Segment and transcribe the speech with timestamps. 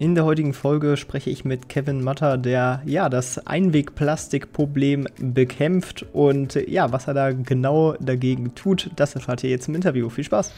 [0.00, 6.54] In der heutigen Folge spreche ich mit Kevin Matter, der ja das Einwegplastikproblem bekämpft und
[6.54, 10.08] ja, was er da genau dagegen tut, das erfahrt ihr jetzt im Interview.
[10.08, 10.52] Viel Spaß!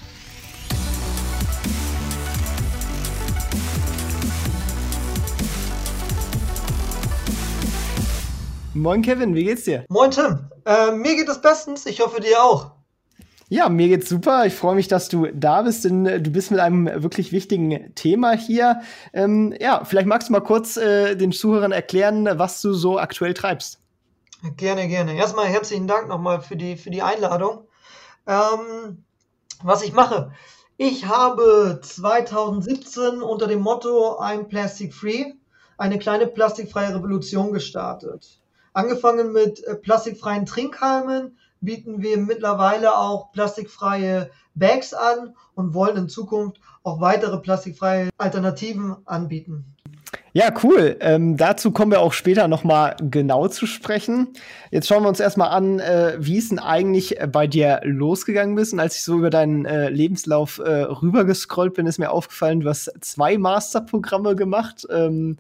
[8.75, 9.87] Moin Kevin, wie geht's dir?
[9.89, 12.80] Moin Tim, äh, mir geht es bestens, ich hoffe dir auch.
[13.53, 14.47] Ja, mir geht's super.
[14.47, 17.93] Ich freue mich, dass du da bist, denn äh, du bist mit einem wirklich wichtigen
[17.97, 18.83] Thema hier.
[19.13, 23.35] Ähm, ja, vielleicht magst du mal kurz äh, den Zuhörern erklären, was du so aktuell
[23.35, 23.81] treibst.
[24.57, 25.17] Gerne, gerne.
[25.17, 27.65] Erstmal herzlichen Dank nochmal für die, für die Einladung.
[28.25, 29.05] Ähm,
[29.65, 30.31] was ich mache.
[30.77, 35.33] Ich habe 2017 unter dem Motto I'm Plastic Free
[35.77, 38.39] eine kleine plastikfreie Revolution gestartet.
[38.75, 46.09] Angefangen mit äh, plastikfreien Trinkhalmen, bieten wir mittlerweile auch plastikfreie Bags an und wollen in
[46.09, 49.77] Zukunft auch weitere plastikfreie Alternativen anbieten.
[50.33, 50.97] Ja, cool.
[51.01, 54.29] Ähm, dazu kommen wir auch später noch mal genau zu sprechen.
[54.71, 58.73] Jetzt schauen wir uns erstmal an, äh, wie es denn eigentlich bei dir losgegangen ist.
[58.73, 62.69] Und als ich so über deinen äh, Lebenslauf äh, rübergescrollt bin, ist mir aufgefallen, du
[62.69, 64.87] hast zwei Masterprogramme gemacht.
[64.89, 65.37] Ähm,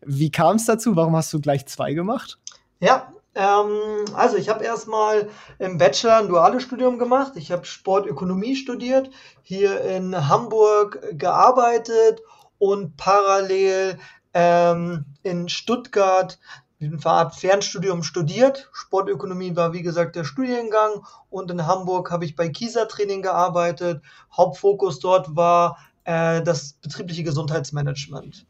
[0.00, 0.96] wie kam es dazu?
[0.96, 2.38] Warum hast du gleich zwei gemacht?
[2.80, 7.32] Ja, ähm, also ich habe erstmal im Bachelor ein duales Studium gemacht.
[7.36, 9.08] Ich habe Sportökonomie studiert,
[9.40, 12.20] hier in Hamburg gearbeitet
[12.58, 13.98] und parallel
[14.34, 16.38] ähm, in Stuttgart
[16.82, 18.68] eine Art Fernstudium studiert.
[18.72, 24.02] Sportökonomie war wie gesagt der Studiengang und in Hamburg habe ich bei Kieser Training gearbeitet.
[24.36, 28.46] Hauptfokus dort war äh, das betriebliche Gesundheitsmanagement.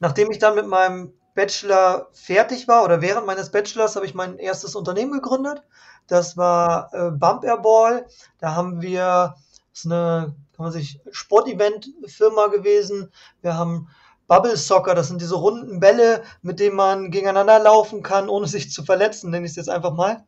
[0.00, 4.38] Nachdem ich dann mit meinem Bachelor fertig war oder während meines Bachelors habe ich mein
[4.38, 5.62] erstes Unternehmen gegründet.
[6.06, 8.06] Das war äh, Bump Air Ball.
[8.38, 9.34] Da haben wir,
[9.70, 13.12] das ist eine, kann man sich, Sportevent-Firma gewesen.
[13.42, 13.88] Wir haben
[14.26, 18.70] Bubble Soccer, das sind diese runden Bälle, mit denen man gegeneinander laufen kann, ohne sich
[18.70, 20.24] zu verletzen, nenne ich es jetzt einfach mal.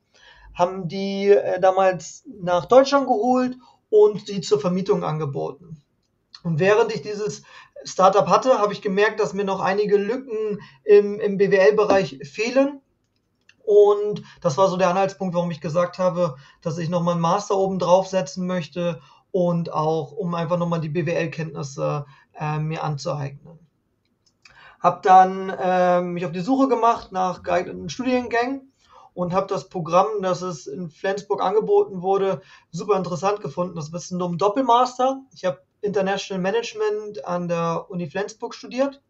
[0.54, 3.56] Haben die äh, damals nach Deutschland geholt
[3.90, 5.82] und die zur Vermietung angeboten.
[6.42, 7.42] Und während ich dieses
[7.84, 12.80] Startup hatte, habe ich gemerkt, dass mir noch einige Lücken im, im BWL-Bereich fehlen.
[13.64, 17.56] Und das war so der Anhaltspunkt, warum ich gesagt habe, dass ich nochmal einen Master
[17.56, 19.00] oben draufsetzen möchte
[19.30, 22.06] und auch, um einfach nochmal die BWL-Kenntnisse
[22.38, 23.58] äh, mir anzueignen.
[24.80, 28.72] Hab dann äh, mich auf die Suche gemacht nach geeigneten Studiengängen
[29.14, 33.76] und habe das Programm, das es in Flensburg angeboten wurde, super interessant gefunden.
[33.76, 35.20] Das ist ein Doppelmaster.
[35.32, 39.02] Ich habe International Management an der Uni Flensburg studiert.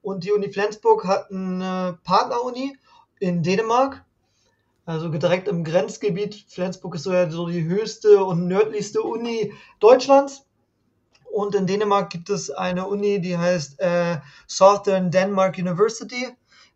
[0.00, 2.76] Und die Uni Flensburg hat eine Partneruni
[3.20, 4.04] in Dänemark,
[4.84, 6.46] also direkt im Grenzgebiet.
[6.48, 10.44] Flensburg ist so ja so die höchste und nördlichste Uni Deutschlands.
[11.32, 16.28] Und in Dänemark gibt es eine Uni, die heißt äh, Southern Denmark University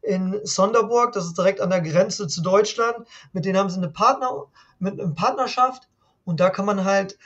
[0.02, 1.12] in Sonderburg.
[1.12, 3.06] Das ist direkt an der Grenze zu Deutschland.
[3.32, 4.44] Mit denen haben sie eine, Partner,
[4.78, 5.88] mit eine Partnerschaft.
[6.24, 7.18] Und da kann man halt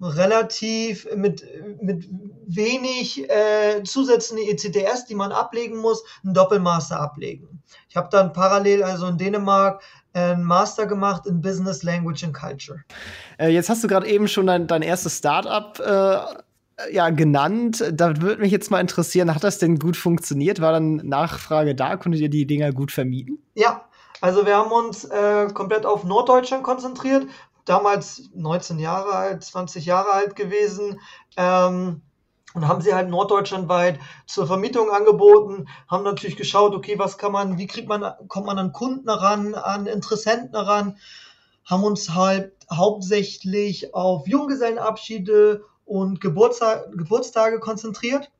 [0.00, 1.44] relativ mit,
[1.80, 2.08] mit
[2.46, 7.62] wenig äh, Zusätzen ECTS, die man ablegen muss, einen Doppelmaster ablegen.
[7.88, 12.80] Ich habe dann parallel also in Dänemark einen Master gemacht in Business, Language and Culture.
[13.38, 17.82] Äh, jetzt hast du gerade eben schon dein, dein erstes Startup äh, ja, genannt.
[17.92, 20.60] Da würde mich jetzt mal interessieren, hat das denn gut funktioniert?
[20.60, 21.96] War dann Nachfrage da?
[21.96, 23.38] Konntet ihr die Dinger gut vermieten?
[23.54, 23.86] Ja,
[24.20, 27.26] also wir haben uns äh, komplett auf Norddeutschland konzentriert,
[27.66, 31.00] damals 19 Jahre alt, 20 Jahre alt gewesen.
[31.36, 32.00] Ähm,
[32.54, 37.58] und haben sie halt norddeutschlandweit zur Vermietung angeboten, haben natürlich geschaut, okay, was kann man,
[37.58, 40.96] wie kriegt man, kommt man an Kunden ran, an Interessenten ran,
[41.66, 48.30] haben uns halt hauptsächlich auf Junggesellenabschiede und Geburtstag, Geburtstage konzentriert.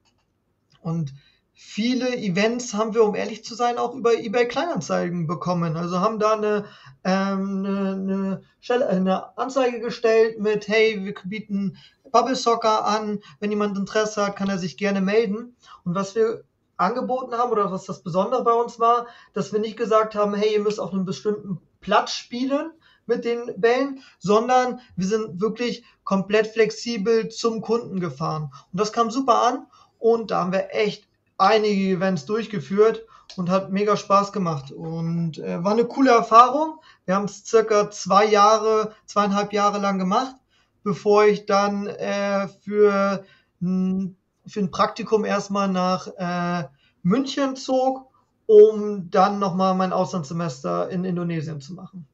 [0.81, 1.12] Und
[1.58, 5.76] viele Events haben wir, um ehrlich zu sein, auch über eBay Kleinanzeigen bekommen.
[5.76, 6.67] Also haben da eine,
[7.03, 11.79] ähm, eine, eine, eine Anzeige gestellt mit, hey, wir bieten
[12.12, 13.20] Bubble Soccer an.
[13.41, 15.56] Wenn jemand Interesse hat, kann er sich gerne melden.
[15.85, 16.44] Und was wir
[16.76, 20.53] angeboten haben oder was das Besondere bei uns war, dass wir nicht gesagt haben, hey,
[20.53, 22.70] ihr müsst auf einem bestimmten Platz spielen
[23.06, 28.50] mit den Bällen, sondern wir sind wirklich komplett flexibel zum Kunden gefahren.
[28.73, 29.67] Und das kam super an
[29.99, 31.08] und da haben wir echt
[31.38, 33.03] einige Events durchgeführt
[33.37, 36.79] und hat mega Spaß gemacht und äh, war eine coole Erfahrung.
[37.05, 40.37] Wir haben es circa zwei Jahre, zweieinhalb Jahre lang gemacht,
[40.83, 43.25] bevor ich dann äh, für,
[43.61, 46.69] für ein Praktikum erstmal nach äh,
[47.03, 48.11] München zog,
[48.47, 52.06] um dann nochmal mein Auslandssemester in Indonesien zu machen.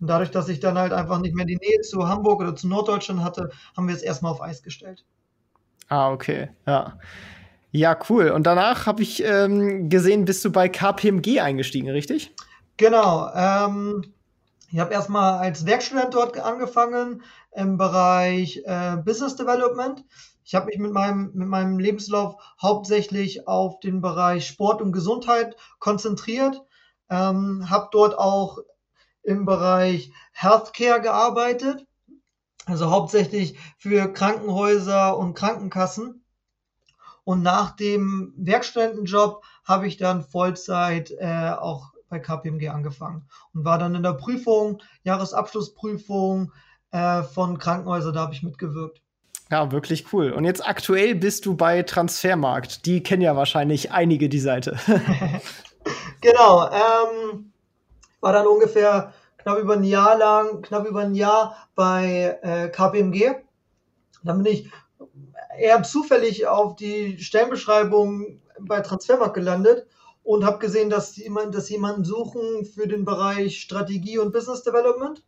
[0.00, 2.68] Und dadurch, dass ich dann halt einfach nicht mehr die Nähe zu Hamburg oder zu
[2.68, 5.04] Norddeutschland hatte, haben wir es erstmal auf Eis gestellt.
[5.88, 6.98] Ah, okay, ja.
[7.76, 8.30] Ja, cool.
[8.30, 12.32] Und danach habe ich ähm, gesehen, bist du bei KPMG eingestiegen, richtig?
[12.76, 13.28] Genau.
[13.34, 14.14] Ähm,
[14.70, 20.04] ich habe erstmal als Werkstudent dort angefangen im Bereich äh, Business Development.
[20.44, 25.56] Ich habe mich mit meinem, mit meinem Lebenslauf hauptsächlich auf den Bereich Sport und Gesundheit
[25.80, 26.62] konzentriert.
[27.10, 28.58] Ähm, habe dort auch
[29.24, 31.88] im Bereich Healthcare gearbeitet,
[32.66, 36.23] also hauptsächlich für Krankenhäuser und Krankenkassen.
[37.24, 43.78] Und nach dem Werkstudentenjob habe ich dann Vollzeit äh, auch bei KPMG angefangen und war
[43.78, 46.52] dann in der Prüfung, Jahresabschlussprüfung
[46.90, 49.00] äh, von Krankenhäusern, da habe ich mitgewirkt.
[49.50, 50.30] Ja, wirklich cool.
[50.30, 52.86] Und jetzt aktuell bist du bei Transfermarkt.
[52.86, 54.78] Die kennen ja wahrscheinlich einige die Seite.
[56.20, 56.70] genau.
[56.70, 57.52] Ähm,
[58.20, 63.34] war dann ungefähr knapp über ein Jahr lang, knapp über ein Jahr bei äh, KPMG.
[64.22, 64.70] Dann bin ich
[65.58, 69.86] eher zufällig auf die Stellenbeschreibung bei Transfermarkt gelandet
[70.22, 75.22] und habe gesehen, dass jemand, dass jemanden suchen für den Bereich Strategie und Business Development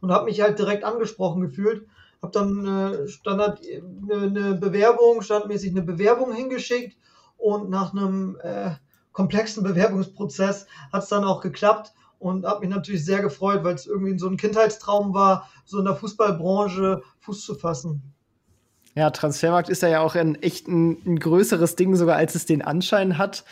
[0.00, 1.86] und habe mich halt direkt angesprochen gefühlt.
[2.22, 6.96] Habe dann äh, Standard eine, eine Bewerbung, standardmäßig eine Bewerbung hingeschickt
[7.36, 8.72] und nach einem äh,
[9.12, 13.86] komplexen Bewerbungsprozess hat es dann auch geklappt und habe mich natürlich sehr gefreut, weil es
[13.86, 18.13] irgendwie so ein Kindheitstraum war, so in der Fußballbranche Fuß zu fassen.
[18.96, 22.62] Ja, Transfermarkt ist ja auch ein echt ein, ein, größeres Ding, sogar als es den
[22.62, 23.44] Anschein hat.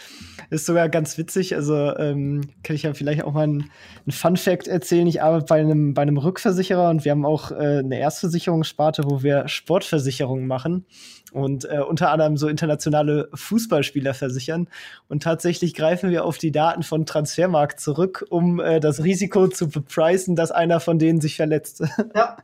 [0.51, 1.57] Ist sogar ganz witzig.
[1.57, 3.71] Also ähm, kann ich ja vielleicht auch mal einen,
[4.05, 5.07] einen Fun Fact erzählen.
[5.09, 9.25] Ich arbeite bei einem, bei einem Rückversicherer und wir haben auch äh, eine Erstversicherungssparte, wo
[9.25, 10.87] wir Sportversicherungen machen
[11.33, 14.69] und äh, unter anderem so internationale Fußballspieler versichern.
[15.09, 19.69] Und tatsächlich greifen wir auf die Daten von Transfermarkt zurück, um äh, das Risiko zu
[19.69, 21.83] bepreisen, dass einer von denen sich verletzt.
[22.15, 22.37] Ja.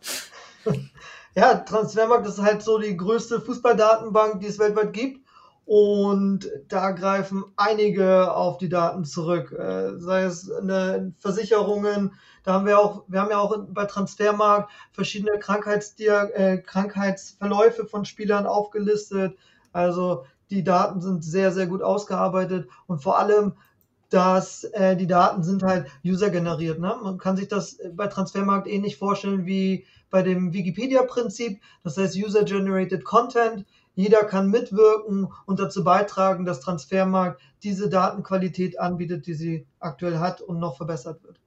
[1.35, 5.27] ja, Transfermarkt ist halt so die größte Fußballdatenbank, die es weltweit gibt.
[5.65, 9.53] Und da greifen einige auf die Daten zurück.
[9.53, 10.51] Äh, sei es
[11.19, 17.85] Versicherungen, da haben wir auch, wir haben ja auch bei Transfermarkt verschiedene Krankheitsdiag äh, Krankheitsverläufe
[17.85, 19.37] von Spielern aufgelistet.
[19.71, 23.53] Also die Daten sind sehr, sehr gut ausgearbeitet und vor allem
[24.11, 26.79] dass äh, die Daten sind halt user-generiert.
[26.79, 26.97] Ne?
[27.03, 31.61] Man kann sich das bei Transfermarkt ähnlich vorstellen wie bei dem Wikipedia-Prinzip.
[31.83, 33.65] Das heißt User-Generated Content.
[33.95, 40.41] Jeder kann mitwirken und dazu beitragen, dass Transfermarkt diese Datenqualität anbietet, die sie aktuell hat
[40.41, 41.41] und noch verbessert wird.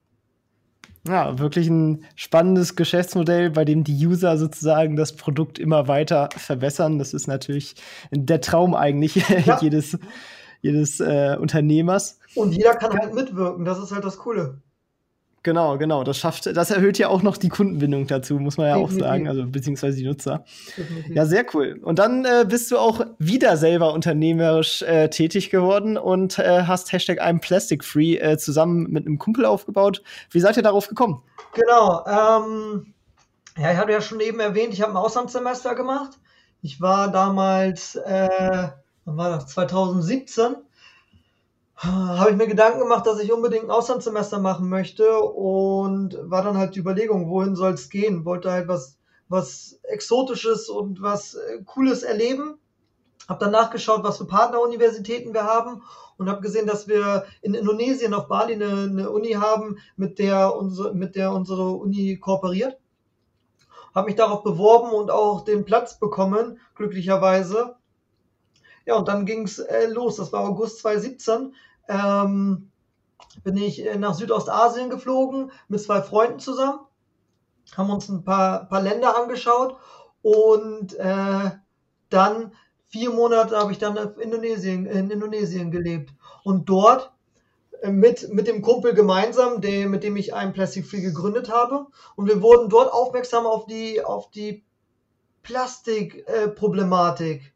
[1.08, 7.00] Ja, wirklich ein spannendes Geschäftsmodell, bei dem die User sozusagen das Produkt immer weiter verbessern.
[7.00, 7.76] Das ist natürlich
[8.12, 9.16] der Traum eigentlich
[9.46, 9.58] ja.
[9.62, 9.98] jedes,
[10.62, 12.20] jedes äh, Unternehmers.
[12.36, 14.62] Und jeder kann halt mitwirken, das ist halt das Coole.
[15.44, 16.04] Genau, genau.
[16.04, 19.28] Das schafft, das erhöht ja auch noch die Kundenbindung dazu, muss man ja auch sagen,
[19.28, 20.46] also beziehungsweise die Nutzer.
[21.10, 21.80] Ja, sehr cool.
[21.82, 26.92] Und dann äh, bist du auch wieder selber unternehmerisch äh, tätig geworden und äh, hast
[26.92, 30.04] Hashtag I'm Plastic Free äh, zusammen mit einem Kumpel aufgebaut.
[30.30, 31.24] Wie seid ihr darauf gekommen?
[31.54, 32.06] Genau.
[32.06, 32.94] Ähm,
[33.58, 36.20] ja, ich hatte ja schon eben erwähnt, ich habe ein Auslandssemester gemacht.
[36.62, 38.70] Ich war damals, äh,
[39.06, 39.48] wann war das?
[39.48, 40.56] 2017
[41.84, 46.58] habe ich mir Gedanken gemacht, dass ich unbedingt ein Auslandssemester machen möchte und war dann
[46.58, 48.24] halt die Überlegung, wohin soll es gehen?
[48.24, 52.60] Wollte halt was, was Exotisches und was äh, Cooles erleben.
[53.28, 55.82] Habe dann nachgeschaut, was für Partneruniversitäten wir haben
[56.18, 60.56] und habe gesehen, dass wir in Indonesien auf Bali eine, eine Uni haben, mit der,
[60.56, 62.78] unsere, mit der unsere Uni kooperiert.
[63.96, 67.76] Habe mich darauf beworben und auch den Platz bekommen, glücklicherweise.
[68.86, 70.18] Ja, und dann ging es äh, los.
[70.18, 71.54] Das war August 2017
[71.88, 72.72] ähm,
[73.44, 76.80] bin ich äh, nach Südostasien geflogen mit zwei Freunden zusammen,
[77.76, 79.78] haben uns ein paar, paar Länder angeschaut
[80.22, 81.52] und äh,
[82.10, 82.54] dann
[82.92, 86.14] vier Monate habe ich dann in Indonesien, in Indonesien gelebt.
[86.44, 87.14] Und dort
[87.82, 91.88] äh, mit, mit dem Kumpel gemeinsam, der, mit dem ich einen Plastic Free gegründet habe.
[92.16, 94.64] Und wir wurden dort aufmerksam auf die, auf die
[95.44, 97.42] Plastikproblematik.
[97.42, 97.52] Äh,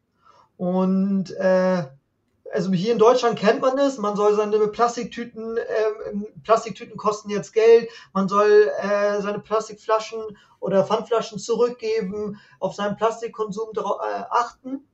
[0.56, 1.84] und äh,
[2.52, 7.52] also hier in Deutschland kennt man es, man soll seine Plastiktüten, äh, Plastiktüten kosten jetzt
[7.52, 10.20] Geld, man soll äh, seine Plastikflaschen
[10.60, 14.86] oder Pfandflaschen zurückgeben, auf seinen Plastikkonsum äh, achten.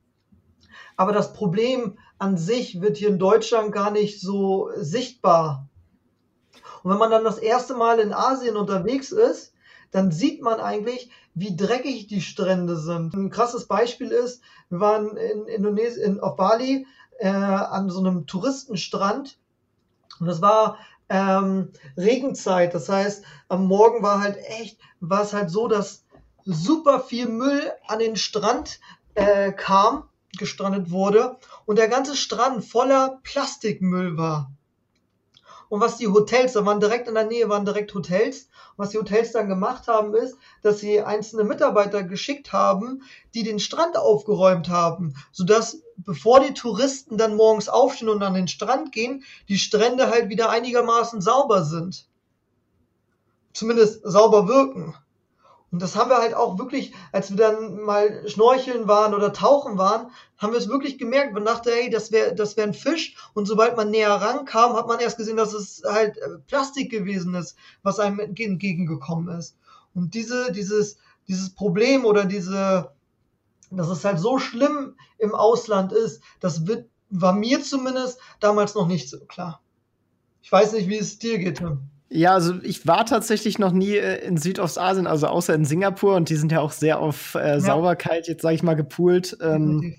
[0.97, 5.69] Aber das Problem an sich wird hier in Deutschland gar nicht so sichtbar.
[6.83, 9.53] Und wenn man dann das erste Mal in Asien unterwegs ist,
[9.91, 13.15] dann sieht man eigentlich, wie dreckig die Strände sind.
[13.15, 16.87] Ein krasses Beispiel ist, wir waren in Indonesien, auf Bali,
[17.19, 19.39] äh, an so einem Touristenstrand
[20.21, 20.79] und es war
[21.09, 22.75] ähm, Regenzeit.
[22.75, 26.05] Das heißt, am Morgen war halt echt, war es halt so, dass
[26.45, 28.81] super viel Müll an den Strand
[29.15, 34.51] äh, kam, gestrandet wurde und der ganze Strand voller Plastikmüll war.
[35.73, 38.51] Und was die Hotels, da waren direkt in der Nähe, waren direkt Hotels.
[38.77, 43.01] Und was die Hotels dann gemacht haben, ist, dass sie einzelne Mitarbeiter geschickt haben,
[43.33, 48.49] die den Strand aufgeräumt haben, sodass bevor die Touristen dann morgens aufstehen und an den
[48.49, 52.07] Strand gehen, die Strände halt wieder einigermaßen sauber sind.
[53.55, 54.95] Zumindest sauber wirken.
[55.73, 59.79] Und das haben wir halt auch wirklich, als wir dann mal schnorcheln waren oder tauchen
[59.79, 61.33] waren, haben wir es wirklich gemerkt.
[61.33, 63.17] Man dachte, hey, das wäre das wär ein Fisch.
[63.33, 67.35] Und sobald man näher rankam, hat man erst gesehen, dass es halt äh, Plastik gewesen
[67.35, 69.57] ist, was einem entgegengekommen ist.
[69.95, 72.93] Und diese, dieses, dieses Problem oder diese,
[73.71, 78.89] dass es halt so schlimm im Ausland ist, das wird, war mir zumindest damals noch
[78.89, 79.63] nicht so klar.
[80.43, 81.63] Ich weiß nicht, wie es dir geht.
[82.15, 86.29] Ja, also ich war tatsächlich noch nie äh, in Südostasien, also außer in Singapur und
[86.29, 89.37] die sind ja auch sehr auf äh, Sauberkeit, jetzt sage ich mal, gepoolt.
[89.41, 89.97] Ähm,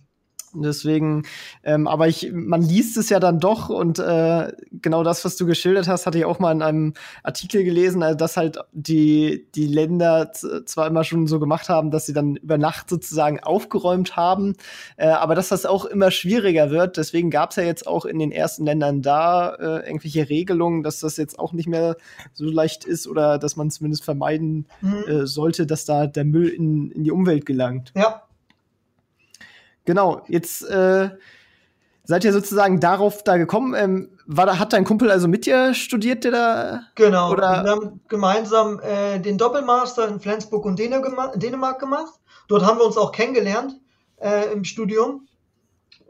[0.56, 1.24] Deswegen,
[1.64, 5.46] ähm, aber ich, man liest es ja dann doch und äh, genau das, was du
[5.46, 6.94] geschildert hast, hatte ich auch mal in einem
[7.24, 12.06] Artikel gelesen, also dass halt die, die Länder zwar immer schon so gemacht haben, dass
[12.06, 14.54] sie dann über Nacht sozusagen aufgeräumt haben,
[14.98, 16.98] äh, aber dass das auch immer schwieriger wird.
[16.98, 21.00] Deswegen gab es ja jetzt auch in den ersten Ländern da äh, irgendwelche Regelungen, dass
[21.00, 21.98] das jetzt auch nicht mehr
[22.34, 25.04] so leicht ist oder dass man zumindest vermeiden mhm.
[25.08, 27.92] äh, sollte, dass da der Müll in, in die Umwelt gelangt.
[27.96, 28.24] Ja,
[29.86, 31.10] Genau, jetzt äh,
[32.04, 33.74] seid ihr sozusagen darauf da gekommen.
[33.76, 36.82] Ähm, war da, hat dein Kumpel also mit dir studiert, der da?
[36.96, 37.64] Genau, oder?
[37.64, 42.14] wir haben gemeinsam äh, den Doppelmaster in Flensburg und Dänemark gemacht.
[42.48, 43.80] Dort haben wir uns auch kennengelernt
[44.18, 45.28] äh, im Studium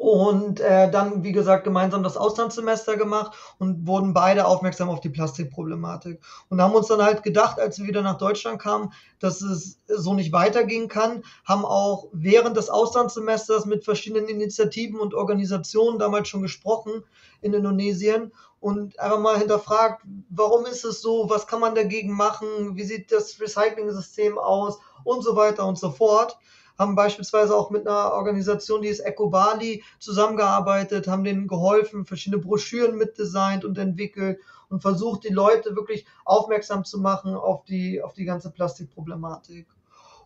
[0.03, 5.07] und äh, dann, wie gesagt, gemeinsam das Auslandssemester gemacht und wurden beide aufmerksam auf die
[5.07, 6.19] Plastikproblematik.
[6.49, 10.13] Und haben uns dann halt gedacht, als wir wieder nach Deutschland kamen, dass es so
[10.13, 16.41] nicht weitergehen kann, haben auch während des Auslandssemesters mit verschiedenen Initiativen und Organisationen damals schon
[16.41, 17.05] gesprochen
[17.39, 22.75] in Indonesien und einfach mal hinterfragt, warum ist es so, was kann man dagegen machen,
[22.75, 26.37] wie sieht das Recycling-System aus und so weiter und so fort
[26.77, 32.41] haben beispielsweise auch mit einer Organisation, die ist Eco Bali, zusammengearbeitet, haben denen geholfen, verschiedene
[32.41, 34.39] Broschüren mitdesignt und entwickelt
[34.69, 39.67] und versucht, die Leute wirklich aufmerksam zu machen auf die, auf die ganze Plastikproblematik.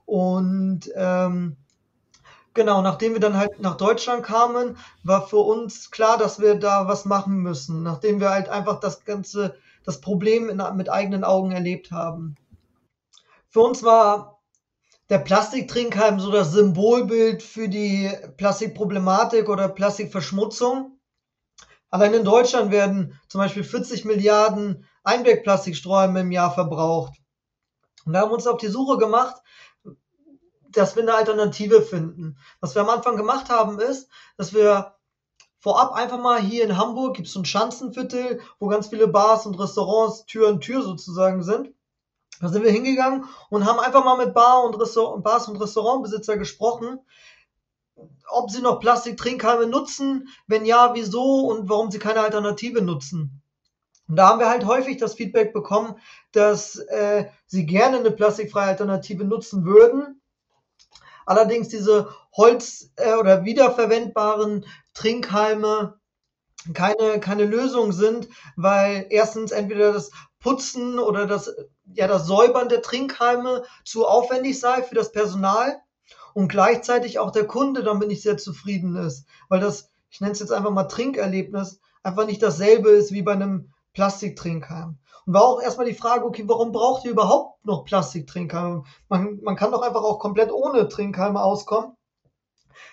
[0.06, 1.58] Und ähm,
[2.54, 6.88] genau, nachdem wir dann halt nach Deutschland kamen, war für uns klar, dass wir da
[6.88, 11.51] was machen müssen, nachdem wir halt einfach das ganze, das Problem in, mit eigenen Augen
[11.51, 12.36] erlebt haben.
[13.50, 14.37] Für uns war
[15.10, 21.00] der Plastiktrinkhalm so das Symbolbild für die Plastikproblematik oder Plastikverschmutzung.
[21.90, 27.14] Allein in Deutschland werden zum Beispiel 40 Milliarden Einwegplastiksträume im Jahr verbraucht.
[28.06, 29.42] Und da haben wir uns auf die Suche gemacht,
[30.72, 32.38] dass wir eine Alternative finden.
[32.60, 34.96] Was wir am Anfang gemacht haben, ist, dass wir
[35.60, 39.46] vorab einfach mal hier in Hamburg gibt es so ein Schanzenviertel, wo ganz viele Bars
[39.46, 41.74] und Restaurants Tür an Tür sozusagen sind.
[42.39, 46.38] Da sind wir hingegangen und haben einfach mal mit Bar und Restaurant, Bars und Restaurantbesitzer
[46.38, 47.00] gesprochen,
[48.29, 53.41] ob sie noch Plastiktrinkhalme nutzen, wenn ja, wieso und warum sie keine Alternative nutzen.
[54.08, 55.96] Und da haben wir halt häufig das Feedback bekommen,
[56.32, 60.22] dass äh, sie gerne eine plastikfreie Alternative nutzen würden.
[61.25, 66.00] Allerdings diese Holz- äh, oder wiederverwendbaren Trinkhalme
[66.74, 71.53] keine, keine Lösung sind, weil erstens entweder das Putzen oder das
[71.94, 75.82] ja das Säubern der Trinkhalme zu aufwendig sei für das Personal
[76.34, 80.39] und gleichzeitig auch der Kunde damit nicht sehr zufrieden ist, weil das, ich nenne es
[80.39, 85.00] jetzt einfach mal Trinkerlebnis, einfach nicht dasselbe ist wie bei einem Plastiktrinkhalm.
[85.25, 88.84] Und war auch erstmal die Frage, okay, warum braucht ihr überhaupt noch Plastiktrinkhalme?
[89.10, 91.98] Man, man kann doch einfach auch komplett ohne Trinkhalme auskommen.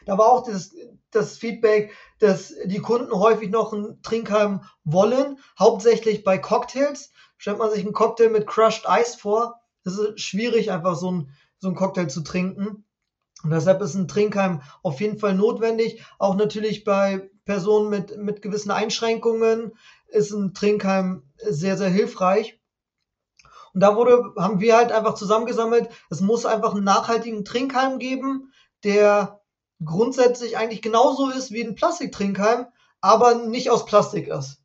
[0.06, 0.74] Da war auch das,
[1.10, 7.12] das Feedback, dass die Kunden häufig noch einen Trinkhalm wollen, hauptsächlich bei Cocktails,
[7.44, 9.60] stellt man sich einen Cocktail mit Crushed Ice vor.
[9.84, 12.86] Es ist schwierig, einfach so ein, so ein Cocktail zu trinken.
[13.42, 16.02] Und deshalb ist ein Trinkheim auf jeden Fall notwendig.
[16.18, 19.76] Auch natürlich bei Personen mit, mit gewissen Einschränkungen
[20.08, 22.58] ist ein Trinkheim sehr, sehr hilfreich.
[23.74, 28.54] Und da wurde, haben wir halt einfach zusammengesammelt, es muss einfach einen nachhaltigen Trinkheim geben,
[28.84, 29.42] der
[29.84, 32.68] grundsätzlich eigentlich genauso ist wie ein Plastiktrinkheim,
[33.02, 34.63] aber nicht aus Plastik ist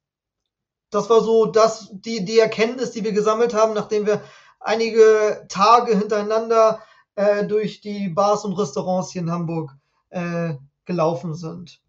[0.92, 4.22] das war so das, die, die Erkenntnis, die wir gesammelt haben, nachdem wir
[4.60, 6.82] einige Tage hintereinander
[7.16, 9.72] äh, durch die Bars und Restaurants hier in Hamburg
[10.10, 10.56] äh,
[10.86, 11.82] gelaufen sind.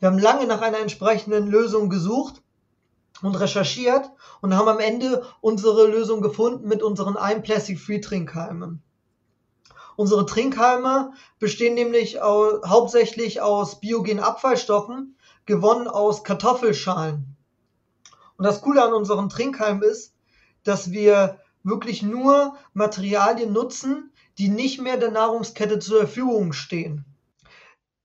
[0.00, 2.42] Wir haben lange nach einer entsprechenden Lösung gesucht
[3.22, 4.10] und recherchiert
[4.42, 8.82] und haben am Ende unsere Lösung gefunden mit unseren ein Plastic-Free Trinkhalmen.
[9.96, 15.16] Unsere Trinkhalme bestehen nämlich au hauptsächlich aus biogenen Abfallstoffen,
[15.46, 17.37] gewonnen aus Kartoffelschalen.
[18.38, 20.14] Und das Coole an unseren Trinkhalmen ist,
[20.64, 27.04] dass wir wirklich nur Materialien nutzen, die nicht mehr der Nahrungskette zur Verfügung stehen.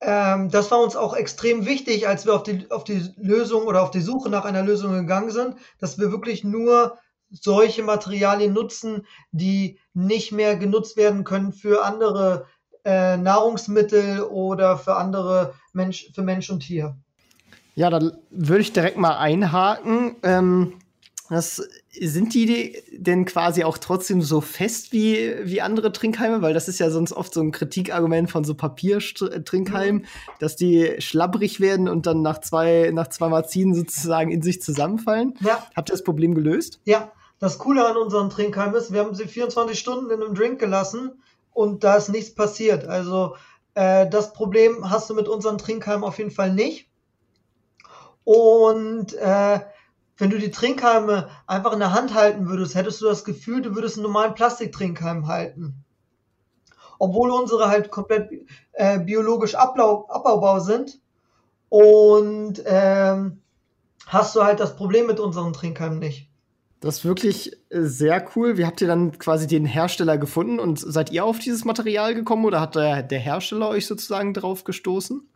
[0.02, 3.84] Ähm, das war uns auch extrem wichtig, als wir auf die, auf die Lösung oder
[3.84, 6.98] auf die Suche nach einer Lösung gegangen sind, dass wir wirklich nur
[7.30, 12.48] solche Materialien nutzen, die nicht mehr genutzt werden können für andere
[12.84, 16.98] äh, Nahrungsmittel oder für andere Mensch, für Mensch und Tier.
[17.76, 20.16] Ja, dann würde ich direkt mal einhaken.
[20.24, 20.74] Ähm,
[21.30, 21.68] das,
[22.00, 26.42] sind die denn quasi auch trotzdem so fest wie, wie andere Trinkhalme?
[26.42, 30.08] Weil das ist ja sonst oft so ein Kritikargument von so Papiertrinkheimen, mhm.
[30.40, 35.36] dass die schlabbrig werden und dann nach zwei, nach zweimal ziehen sozusagen in sich zusammenfallen.
[35.42, 35.66] Ja.
[35.76, 36.80] Habt ihr das Problem gelöst?
[36.86, 40.60] Ja, das Coole an unseren Trinkheimen ist, wir haben sie 24 Stunden in einem Drink
[40.60, 42.86] gelassen und da ist nichts passiert.
[42.86, 43.36] Also
[43.76, 46.90] äh, das Problem hast du mit unseren Trinkheimen auf jeden Fall nicht.
[48.24, 49.60] Und äh,
[50.18, 53.76] wenn du die Trinkhalme einfach in der Hand halten würdest, hättest du das Gefühl, du
[53.76, 55.84] würdest einen normalen Plastiktrinkhalm halten.
[57.00, 58.30] Obwohl unsere halt komplett
[58.74, 61.00] äh, biologisch Ablau abbaubar sind.
[61.70, 63.42] Und ähm,
[64.08, 66.30] hast du halt das Problem mit unseren Trinkhalmen nicht.
[66.80, 68.58] Das ist wirklich äh, sehr cool.
[68.58, 72.46] Wie habt ihr dann quasi den Hersteller gefunden und seid ihr auf dieses Material gekommen
[72.46, 75.28] oder hat der, der Hersteller euch sozusagen drauf gestoßen?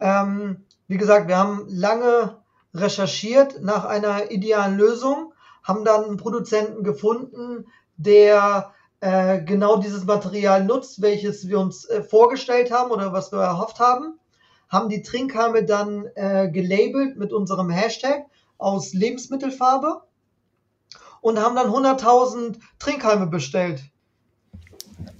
[0.00, 2.42] Ähm, wie gesagt, wir haben lange
[2.74, 7.66] recherchiert nach einer idealen Lösung, haben dann einen Produzenten gefunden,
[7.96, 13.40] der äh, genau dieses Material nutzt, welches wir uns äh, vorgestellt haben oder was wir
[13.40, 14.18] erhofft haben,
[14.68, 18.26] haben die Trinkhalme dann äh, gelabelt mit unserem Hashtag
[18.58, 20.02] aus Lebensmittelfarbe
[21.20, 23.82] und haben dann 100.000 Trinkhalme bestellt.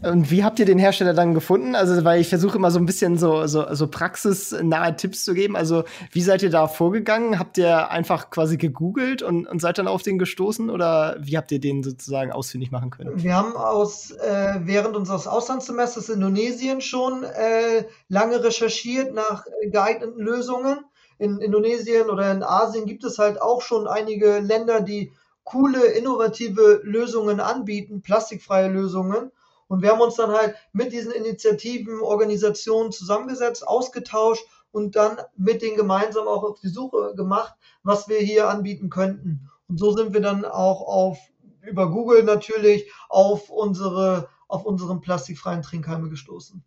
[0.07, 1.75] Und wie habt ihr den Hersteller dann gefunden?
[1.75, 5.57] Also, weil ich versuche immer so ein bisschen so, so, so praxisnahe Tipps zu geben.
[5.57, 7.39] Also, wie seid ihr da vorgegangen?
[7.39, 10.71] Habt ihr einfach quasi gegoogelt und, und seid dann auf den gestoßen?
[10.71, 13.23] Oder wie habt ihr den sozusagen ausfindig machen können?
[13.23, 20.21] Wir haben aus, äh, während unseres Auslandssemesters in Indonesien schon äh, lange recherchiert nach geeigneten
[20.21, 20.79] Lösungen.
[21.19, 25.13] In Indonesien oder in Asien gibt es halt auch schon einige Länder, die
[25.45, 29.31] coole, innovative Lösungen anbieten, plastikfreie Lösungen.
[29.69, 35.63] Und wir haben uns dann halt mit diesen Initiativen, Organisationen zusammengesetzt, ausgetauscht und dann mit
[35.63, 39.51] denen gemeinsam auch auf die Suche gemacht, was wir hier anbieten könnten.
[39.69, 41.19] Und so sind wir dann auch auf,
[41.63, 46.63] über Google natürlich, auf unsere, auf unseren plastikfreien Trinkhalme gestoßen.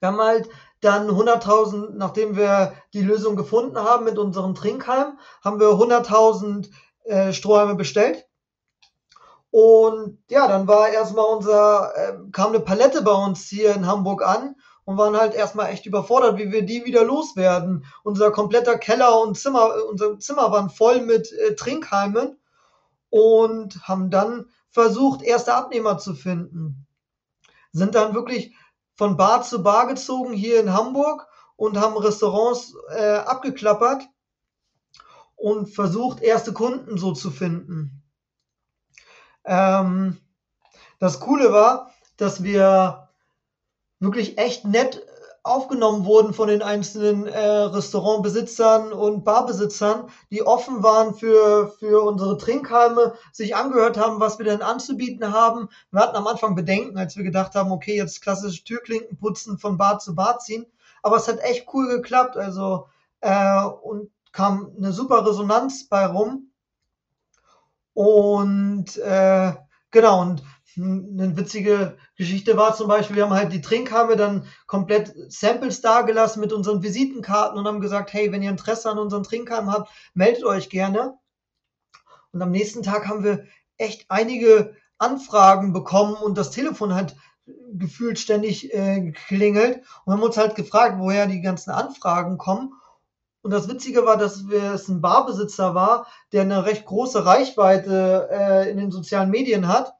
[0.00, 0.48] Wir haben halt
[0.80, 6.68] dann 100.000, nachdem wir die Lösung gefunden haben mit unserem Trinkhalm, haben wir 100.000
[7.04, 8.26] äh, Strohhalme bestellt
[9.56, 14.22] und ja, dann war erstmal unser, äh, kam eine Palette bei uns hier in Hamburg
[14.22, 17.86] an und waren halt erstmal echt überfordert, wie wir die wieder loswerden.
[18.04, 22.38] Unser kompletter Keller und Zimmer, unser Zimmer waren voll mit äh, Trinkheimen
[23.08, 26.86] und haben dann versucht, erste Abnehmer zu finden.
[27.72, 28.54] Sind dann wirklich
[28.94, 34.02] von Bar zu Bar gezogen hier in Hamburg und haben Restaurants äh, abgeklappert
[35.34, 38.02] und versucht, erste Kunden so zu finden.
[39.46, 40.18] Ähm,
[40.98, 43.08] das Coole war, dass wir
[44.00, 45.06] wirklich echt nett
[45.46, 52.36] aufgenommen wurden von den einzelnen äh, Restaurantbesitzern und Barbesitzern, die offen waren für, für unsere
[52.36, 55.68] Trinkhalme, sich angehört haben, was wir denn anzubieten haben.
[55.92, 59.78] Wir hatten am Anfang Bedenken, als wir gedacht haben, okay, jetzt klassisch Türklinken putzen, von
[59.78, 60.66] Bar zu Bar ziehen.
[61.02, 62.88] Aber es hat echt cool geklappt, also
[63.20, 66.45] äh, und kam eine super Resonanz bei rum.
[67.96, 69.54] Und äh,
[69.90, 70.42] genau, und
[70.76, 76.40] eine witzige Geschichte war zum Beispiel, wir haben halt die Trinkhalme dann komplett Samples dagelassen
[76.40, 80.44] mit unseren Visitenkarten und haben gesagt, hey, wenn ihr Interesse an unseren Trinkhalmen habt, meldet
[80.44, 81.14] euch gerne.
[82.32, 83.46] Und am nächsten Tag haben wir
[83.78, 87.16] echt einige Anfragen bekommen und das Telefon hat
[87.72, 92.74] gefühlt ständig äh, geklingelt und haben uns halt gefragt, woher die ganzen Anfragen kommen.
[93.46, 98.68] Und das Witzige war, dass es ein Barbesitzer war, der eine recht große Reichweite äh,
[98.68, 99.94] in den sozialen Medien hat.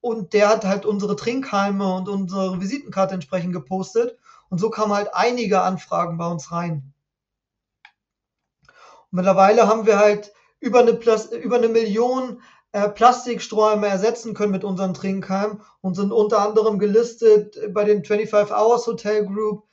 [0.00, 4.16] Und der hat halt unsere Trinkhalme und unsere Visitenkarte entsprechend gepostet.
[4.48, 6.94] Und so kamen halt einige Anfragen bei uns rein.
[8.62, 12.40] Und mittlerweile haben wir halt über eine, Plus, über eine Million
[12.72, 18.56] äh, Plastiksträume ersetzen können mit unseren Trinkheimen und sind unter anderem gelistet bei den 25
[18.56, 19.67] Hours Hotel Group,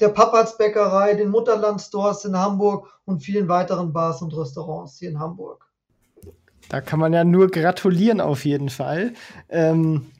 [0.00, 5.10] der Papats Bäckerei, den Mutterland Stores in Hamburg und vielen weiteren Bars und Restaurants hier
[5.10, 5.66] in Hamburg.
[6.68, 9.12] Da kann man ja nur gratulieren auf jeden Fall.
[9.48, 10.10] Ähm,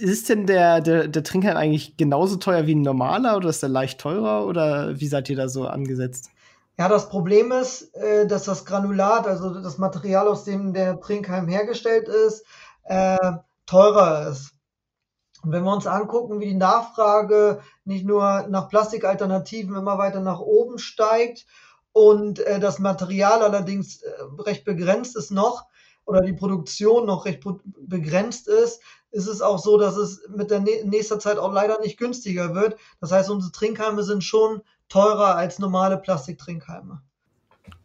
[0.00, 3.68] ist denn der, der, der Trinkheim eigentlich genauso teuer wie ein normaler oder ist der
[3.68, 6.30] leicht teurer oder wie seid ihr da so angesetzt?
[6.78, 11.46] Ja, das Problem ist, äh, dass das Granulat, also das Material, aus dem der Trinkheim
[11.46, 12.44] hergestellt ist,
[12.84, 13.16] äh,
[13.66, 14.52] teurer ist.
[15.42, 20.38] Und wenn wir uns angucken, wie die Nachfrage nicht nur nach Plastikalternativen immer weiter nach
[20.38, 21.46] oben steigt
[21.92, 25.66] und äh, das Material allerdings äh, recht begrenzt ist noch
[26.04, 27.44] oder die Produktion noch recht
[27.76, 31.98] begrenzt ist, ist es auch so, dass es mit der nächster Zeit auch leider nicht
[31.98, 32.76] günstiger wird.
[33.00, 37.02] Das heißt, unsere Trinkheime sind schon teurer als normale Plastiktrinkheime.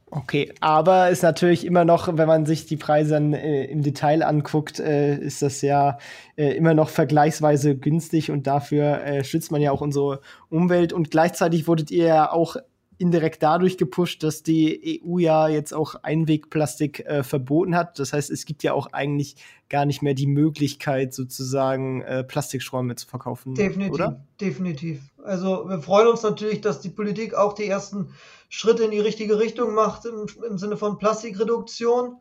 [0.09, 4.23] Okay, aber ist natürlich immer noch, wenn man sich die Preise dann äh, im Detail
[4.23, 5.97] anguckt, äh, ist das ja
[6.37, 10.93] äh, immer noch vergleichsweise günstig und dafür äh, schützt man ja auch unsere Umwelt.
[10.93, 12.55] Und gleichzeitig wurdet ihr ja auch
[12.97, 17.99] indirekt dadurch gepusht, dass die EU ja jetzt auch Einwegplastik äh, verboten hat.
[17.99, 19.35] Das heißt, es gibt ja auch eigentlich
[19.69, 23.53] gar nicht mehr die Möglichkeit, sozusagen äh, Plastiksträume zu verkaufen.
[23.53, 24.25] Definitiv, oder?
[24.41, 25.01] definitiv.
[25.23, 28.09] Also wir freuen uns natürlich, dass die Politik auch die ersten
[28.49, 32.17] Schritte in die richtige Richtung macht im, im Sinne von Plastikreduktion.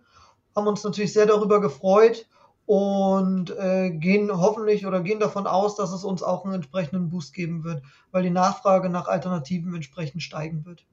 [0.55, 2.27] Haben uns natürlich sehr darüber gefreut
[2.67, 7.33] und äh, gehen hoffentlich oder gehen davon aus, dass es uns auch einen entsprechenden Boost
[7.33, 10.85] geben wird, weil die Nachfrage nach Alternativen entsprechend steigen wird.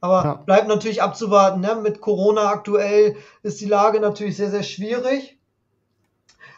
[0.00, 0.34] Aber ja.
[0.34, 1.60] bleibt natürlich abzuwarten.
[1.60, 1.76] Ne?
[1.76, 5.38] Mit Corona aktuell ist die Lage natürlich sehr, sehr schwierig.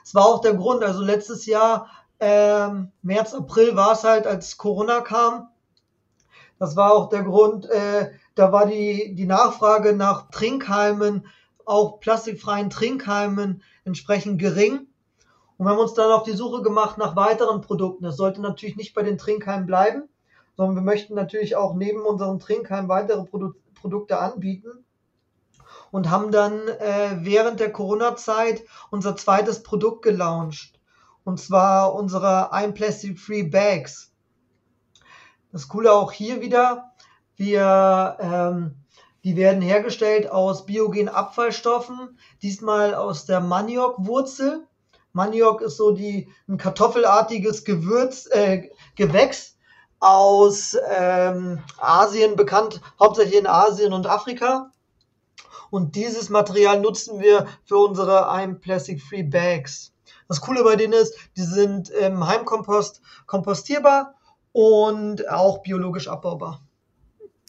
[0.03, 1.89] Es war auch der Grund, also letztes Jahr,
[2.21, 5.49] ähm, März, April war es halt, als Corona kam.
[6.59, 11.27] Das war auch der Grund, äh, da war die, die Nachfrage nach Trinkheimen,
[11.71, 14.89] auch plastikfreien Trinkheimen entsprechend gering.
[15.57, 18.05] Und wir haben uns dann auf die Suche gemacht nach weiteren Produkten.
[18.05, 20.09] Das sollte natürlich nicht bei den Trinkheimen bleiben,
[20.57, 24.85] sondern wir möchten natürlich auch neben unseren Trinkheimen weitere Produ Produkte anbieten
[25.91, 30.79] und haben dann äh, während der Corona-Zeit unser zweites Produkt gelauncht.
[31.25, 34.13] Und zwar unsere I'm Plastic Free Bags.
[35.51, 36.93] Das Coole auch hier wieder,
[37.37, 38.80] wir ähm,
[39.25, 44.67] die werden hergestellt aus biogenen Abfallstoffen, diesmal aus der Maniokwurzel.
[45.13, 49.57] Maniok ist so die, ein kartoffelartiges Gewürz, äh, Gewächs
[49.99, 54.71] aus ähm, Asien bekannt, hauptsächlich in Asien und Afrika.
[55.71, 59.93] Und dieses Material nutzen wir für unsere I'm Plastic Free Bags.
[60.29, 64.15] Das Coole bei denen ist, die sind im Heimkompost kompostierbar
[64.53, 66.63] und auch biologisch abbaubar.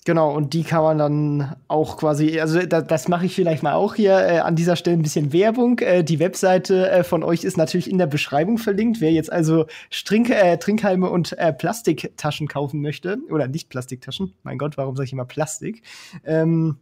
[0.03, 3.73] Genau, und die kann man dann auch quasi, also da, das mache ich vielleicht mal
[3.73, 5.77] auch hier äh, an dieser Stelle ein bisschen Werbung.
[5.77, 8.99] Äh, die Webseite äh, von euch ist natürlich in der Beschreibung verlinkt.
[8.99, 14.57] Wer jetzt also Strink, äh, Trinkhalme und äh, Plastiktaschen kaufen möchte, oder nicht Plastiktaschen, mein
[14.57, 15.83] Gott, warum sage ich immer Plastik?
[16.25, 16.77] Ähm,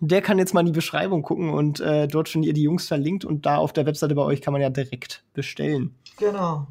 [0.00, 2.88] der kann jetzt mal in die Beschreibung gucken und äh, dort schon ihr die Jungs
[2.88, 5.94] verlinkt und da auf der Webseite bei euch kann man ja direkt bestellen.
[6.18, 6.66] Genau.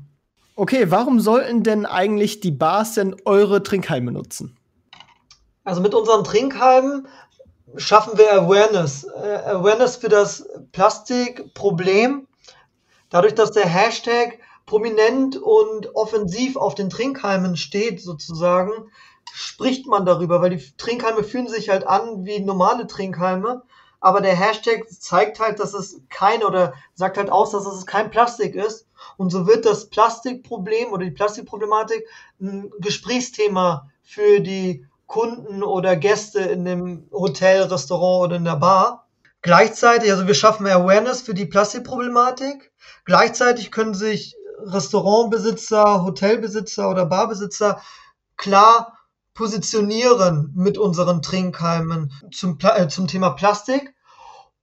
[0.56, 4.58] Okay, warum sollten denn eigentlich die Bars denn eure Trinkhalme nutzen?
[5.64, 7.08] Also mit unseren Trinkheimen
[7.78, 9.06] schaffen wir Awareness.
[9.06, 12.28] Äh, Awareness für das Plastikproblem.
[13.10, 18.72] Dadurch, dass der Hashtag prominent und offensiv auf den Trinkheimen steht, sozusagen,
[19.32, 23.64] spricht man darüber, weil die Trinkheime fühlen sich halt an wie normale Trinkheime.
[24.00, 28.12] Aber der Hashtag zeigt halt, dass es kein oder sagt halt aus, dass es kein
[28.12, 28.86] Plastik ist.
[29.16, 32.06] Und so wird das Plastikproblem oder die Plastikproblematik
[32.42, 39.08] ein Gesprächsthema für die Kunden oder Gäste in dem Hotel, Restaurant oder in der Bar.
[39.44, 42.72] Gleichzeitig, also wir schaffen Awareness für die Plastikproblematik.
[43.06, 47.80] Gleichzeitig können sich Restaurantbesitzer, Hotelbesitzer oder Barbesitzer
[48.38, 48.98] klar
[49.36, 53.94] positionieren mit unseren Trinkheimen zum, äh, zum Thema Plastik.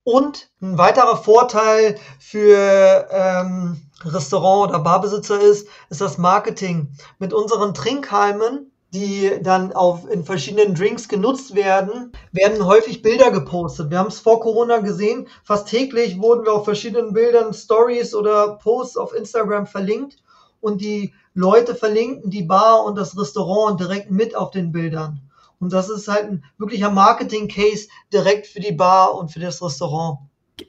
[0.02, 6.92] Und ein weiterer Vorteil für ähm, Restaurant- oder Barbesitzer ist, ist das Marketing.
[7.20, 13.90] Mit unseren Trinkheimen die dann auf, in verschiedenen Drinks genutzt werden, werden häufig Bilder gepostet.
[13.90, 18.56] Wir haben es vor Corona gesehen, fast täglich wurden wir auf verschiedenen Bildern Stories oder
[18.56, 20.16] Posts auf Instagram verlinkt
[20.60, 25.20] und die Leute verlinken die Bar und das Restaurant direkt mit auf den Bildern.
[25.60, 30.18] Und das ist halt ein wirklicher Marketing-Case direkt für die Bar und für das Restaurant.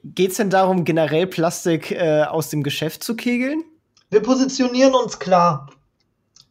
[0.03, 3.63] Geht es denn darum, generell Plastik äh, aus dem Geschäft zu kegeln?
[4.09, 5.69] Wir positionieren uns klar.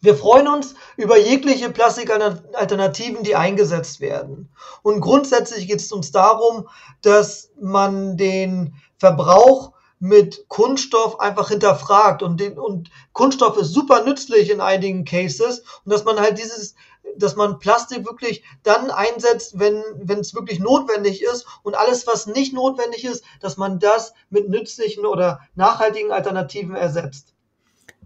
[0.02, 4.50] Wir freuen uns über jegliche Plastikalternativen, die eingesetzt werden.
[4.82, 6.68] Und grundsätzlich geht es uns darum,
[7.02, 14.48] dass man den Verbrauch mit Kunststoff einfach hinterfragt und, den, und Kunststoff ist super nützlich
[14.48, 16.74] in einigen Cases und dass man halt dieses,
[17.16, 22.26] dass man Plastik wirklich dann einsetzt, wenn wenn es wirklich notwendig ist und alles, was
[22.26, 27.34] nicht notwendig ist, dass man das mit nützlichen oder nachhaltigen Alternativen ersetzt.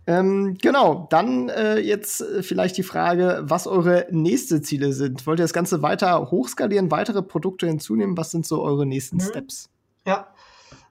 [0.07, 5.27] Ähm, genau, dann äh, jetzt äh, vielleicht die Frage, was eure nächsten Ziele sind.
[5.27, 8.17] Wollt ihr das Ganze weiter hochskalieren, weitere Produkte hinzunehmen?
[8.17, 9.23] Was sind so eure nächsten mhm.
[9.23, 9.71] Steps?
[10.07, 10.29] Ja,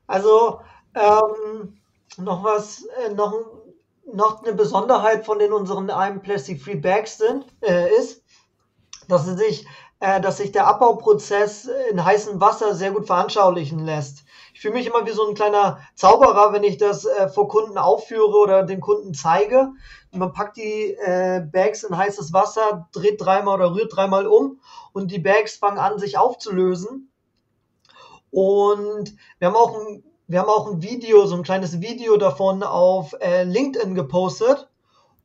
[0.07, 0.61] also
[0.95, 1.77] ähm,
[2.17, 3.33] noch was, äh, noch,
[4.11, 8.23] noch eine Besonderheit von den unseren I'm Plastic Free Bags sind, äh, ist,
[9.07, 9.67] dass sich,
[9.99, 14.22] äh, dass sich der Abbauprozess in heißem Wasser sehr gut veranschaulichen lässt.
[14.63, 18.37] Fühle mich immer wie so ein kleiner Zauberer, wenn ich das äh, vor Kunden aufführe
[18.37, 19.73] oder den Kunden zeige.
[20.11, 24.61] Man packt die äh, Bags in heißes Wasser, dreht dreimal oder rührt dreimal um
[24.93, 27.11] und die Bags fangen an, sich aufzulösen.
[28.31, 32.63] Und wir haben auch ein, wir haben auch ein Video, so ein kleines Video davon
[32.63, 34.69] auf äh, LinkedIn gepostet.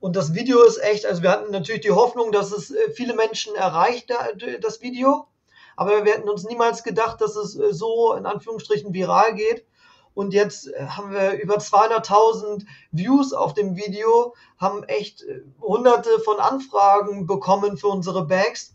[0.00, 3.14] Und das Video ist echt, also wir hatten natürlich die Hoffnung, dass es äh, viele
[3.14, 4.12] Menschen erreicht,
[4.60, 5.28] das Video.
[5.78, 9.64] Aber wir hätten uns niemals gedacht, dass es äh, so in Anführungsstrichen viral geht.
[10.12, 15.24] Und jetzt äh, haben wir über 200.000 Views auf dem Video, haben echt
[15.60, 18.74] hunderte von Anfragen bekommen für unsere Bags.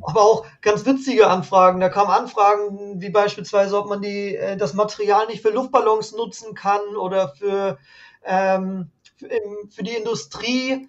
[0.00, 1.80] Aber auch ganz witzige Anfragen.
[1.80, 6.96] Da kamen Anfragen wie beispielsweise, ob man die, das Material nicht für Luftballons nutzen kann
[6.96, 7.78] oder für,
[8.24, 10.88] ähm, für die Industrie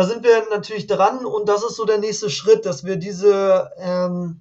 [0.00, 3.70] da sind wir natürlich dran und das ist so der nächste Schritt, dass wir diese,
[3.76, 4.40] ähm,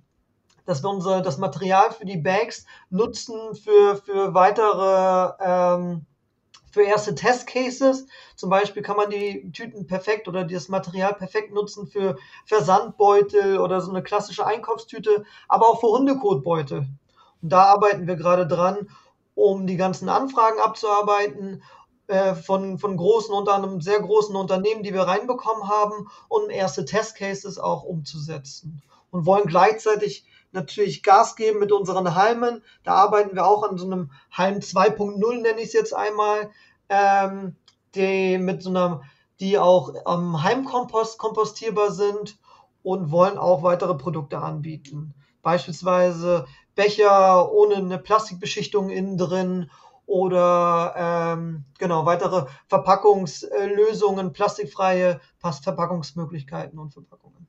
[0.66, 6.06] dass wir unser, das Material für die Bags nutzen für, für weitere, ähm,
[6.72, 8.06] für erste Testcases.
[8.38, 13.82] Zum Beispiel kann man die Tüten perfekt oder das Material perfekt nutzen für Versandbeutel oder
[13.82, 16.88] so eine klassische Einkaufstüte, aber auch für Hundekotbeutel.
[17.42, 18.88] Und da arbeiten wir gerade dran,
[19.36, 21.64] um die ganzen Anfragen abzuarbeiten
[22.10, 26.84] äh, von, von großen, unter einem sehr großen Unternehmen, die wir reinbekommen haben, um erste
[26.84, 28.82] Testcases auch umzusetzen.
[29.12, 32.64] Und wollen gleichzeitig natürlich Gas geben mit unseren Halmen.
[32.84, 36.50] Da arbeiten wir auch an so einem Halm 2.0, nenne ich es jetzt einmal,
[36.90, 37.56] ähm,
[37.94, 39.02] die mit so einer,
[39.40, 42.40] die auch am Heimkompost kompostierbar sind
[42.82, 45.14] und wollen auch weitere Produkte anbieten.
[45.44, 49.70] Beispielsweise Becher ohne eine Plastikbeschichtung innen drin
[50.10, 57.48] oder ähm, genau weitere Verpackungslösungen, plastikfreie Verpackungsmöglichkeiten und Verpackungen.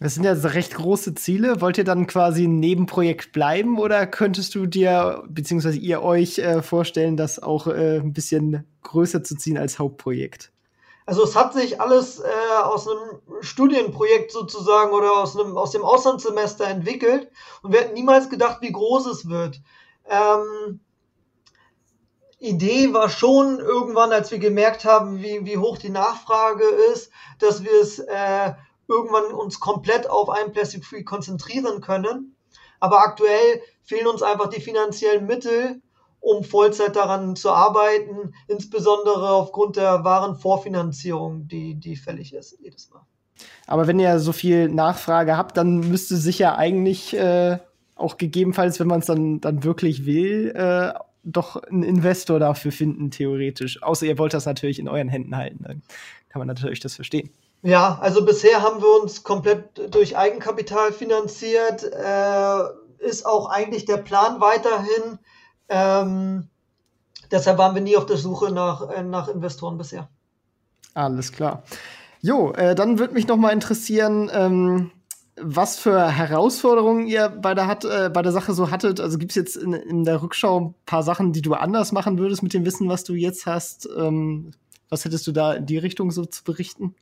[0.00, 1.60] Das sind ja recht große Ziele.
[1.60, 6.62] Wollt ihr dann quasi ein Nebenprojekt bleiben oder könntest du dir, beziehungsweise ihr euch äh,
[6.62, 10.52] vorstellen, das auch äh, ein bisschen größer zu ziehen als Hauptprojekt?
[11.04, 15.82] Also es hat sich alles äh, aus einem Studienprojekt sozusagen oder aus, einem, aus dem
[15.82, 17.30] Auslandssemester entwickelt
[17.62, 19.60] und wir hätten niemals gedacht, wie groß es wird.
[20.08, 20.80] Ähm,
[22.38, 27.64] Idee war schon irgendwann, als wir gemerkt haben, wie, wie hoch die Nachfrage ist, dass
[27.64, 28.52] wir es äh,
[28.86, 32.36] irgendwann uns komplett auf ein Plastic Free konzentrieren können.
[32.80, 35.82] Aber aktuell fehlen uns einfach die finanziellen Mittel,
[36.20, 42.90] um Vollzeit daran zu arbeiten, insbesondere aufgrund der wahren Vorfinanzierung, die, die fällig ist jedes
[42.90, 43.02] Mal.
[43.66, 47.58] Aber wenn ihr so viel Nachfrage habt, dann müsste sich ja eigentlich äh,
[47.94, 50.92] auch gegebenenfalls, wenn man es dann, dann wirklich will, äh,
[51.24, 53.82] doch einen Investor dafür finden, theoretisch.
[53.82, 55.64] Außer ihr wollt das natürlich in euren Händen halten.
[55.64, 55.82] Dann
[56.28, 57.30] kann man natürlich das verstehen.
[57.62, 61.84] Ja, also bisher haben wir uns komplett durch Eigenkapital finanziert.
[61.84, 62.62] Äh,
[62.98, 65.18] ist auch eigentlich der Plan weiterhin.
[65.68, 66.48] Ähm,
[67.30, 70.08] deshalb waren wir nie auf der Suche nach, äh, nach Investoren bisher.
[70.94, 71.62] Alles klar.
[72.20, 74.90] Jo, äh, dann würde mich noch mal interessieren, ähm,
[75.40, 79.00] was für Herausforderungen ihr bei der, hat, äh, bei der Sache so hattet.
[79.00, 82.18] Also gibt es jetzt in, in, der Rückschau ein paar Sachen, die du anders machen
[82.18, 83.88] würdest mit dem Wissen, was du jetzt hast?
[83.96, 84.52] Ähm,
[84.88, 86.94] was hättest du da in die Richtung so zu berichten?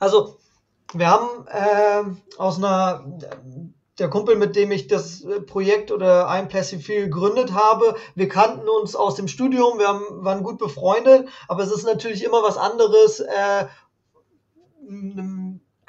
[0.00, 0.38] Also,
[0.92, 3.04] wir haben äh, aus einer,
[3.98, 8.68] der Kumpel, mit dem ich das Projekt oder ein Plastic Feel gegründet habe, wir kannten
[8.68, 12.56] uns aus dem Studium, wir haben, waren gut befreundet, aber es ist natürlich immer was
[12.56, 13.66] anderes, äh,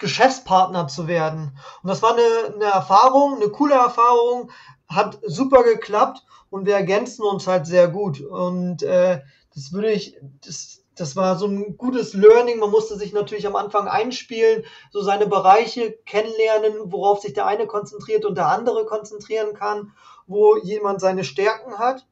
[0.04, 1.58] Geschäftspartner zu werden.
[1.82, 4.52] Und das war eine, eine Erfahrung, eine coole Erfahrung,
[4.90, 8.20] hat super geklappt und wir ergänzen uns halt sehr gut.
[8.20, 9.22] Und äh,
[9.56, 12.60] das würde ich, das, das war so ein gutes Learning.
[12.60, 17.66] Man musste sich natürlich am Anfang einspielen, so seine Bereiche kennenlernen, worauf sich der eine
[17.66, 19.94] konzentriert und der andere konzentrieren kann,
[20.28, 22.06] wo jemand seine Stärken hat.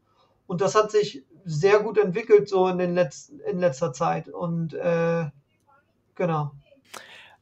[0.48, 4.30] Und das hat sich sehr gut entwickelt so in, den letzten, in letzter Zeit.
[4.30, 5.26] Und äh,
[6.16, 6.52] genau.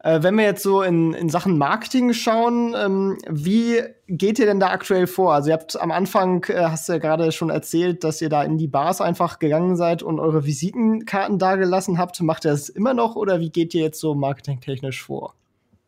[0.01, 4.59] Äh, wenn wir jetzt so in, in Sachen Marketing schauen, ähm, wie geht ihr denn
[4.59, 5.33] da aktuell vor?
[5.33, 8.43] Also ihr habt am Anfang, äh, hast du ja gerade schon erzählt, dass ihr da
[8.43, 12.21] in die Bars einfach gegangen seid und eure Visitenkarten dagelassen habt.
[12.21, 15.33] Macht ihr das immer noch oder wie geht ihr jetzt so marketingtechnisch vor?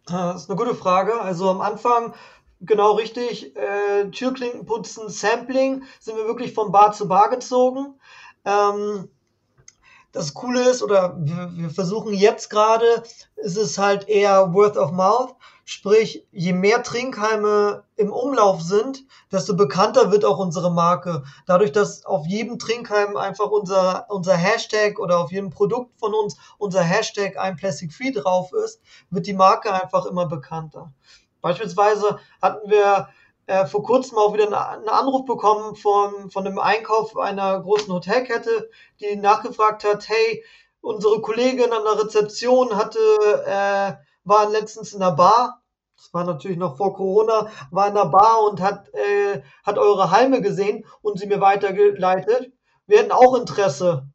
[0.08, 1.22] Das ist eine gute Frage.
[1.22, 2.14] Also am Anfang
[2.60, 7.96] genau richtig, äh, Türklinken putzen, Sampling, sind wir wirklich von Bar zu Bar gezogen.
[8.44, 9.08] Ähm,
[10.12, 13.04] das Coole ist, oder wir, versuchen jetzt gerade,
[13.38, 15.36] ist es halt eher Word of Mouth.
[15.64, 21.24] Sprich, je mehr Trinkheime im Umlauf sind, desto bekannter wird auch unsere Marke.
[21.46, 26.36] Dadurch, dass auf jedem Trinkheim einfach unser, unser Hashtag oder auf jedem Produkt von uns
[26.58, 30.92] unser Hashtag ein Plastic Free drauf ist, wird die Marke einfach immer bekannter.
[31.42, 33.08] Beispielsweise hatten wir
[33.52, 38.70] äh, vor kurzem auch wieder einen Anruf bekommen von, von dem Einkauf einer großen Hotelkette,
[39.02, 40.44] die nachgefragt hat, hey,
[40.80, 43.00] unsere Kollegin an der Rezeption hatte,
[43.46, 45.62] äh, war letztens in der Bar,
[45.98, 50.12] das war natürlich noch vor Corona, war in der Bar und hat, äh, hat eure
[50.12, 52.54] Halme gesehen und sie mir weitergeleitet.
[52.88, 54.08] Wir hätten auch Interesse.